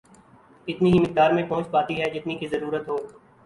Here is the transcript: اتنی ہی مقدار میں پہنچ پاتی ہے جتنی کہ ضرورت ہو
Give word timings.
اتنی 0.67 0.91
ہی 0.93 0.99
مقدار 0.99 1.31
میں 1.31 1.43
پہنچ 1.49 1.69
پاتی 1.71 2.01
ہے 2.01 2.09
جتنی 2.09 2.37
کہ 2.37 2.47
ضرورت 2.47 2.87
ہو 2.89 2.97